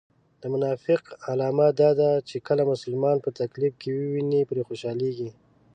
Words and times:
د 0.41 0.43
منافق 0.53 1.01
علامه 1.29 1.67
دا 1.81 1.89
ده 1.99 2.09
چې 2.29 2.37
کله 2.47 2.63
مسلمان 2.71 3.17
په 3.21 3.29
تکليف 3.39 3.73
و 3.77 3.89
ويني 4.13 4.41
پرې 4.49 4.61
خوشحاليږي 4.67 5.29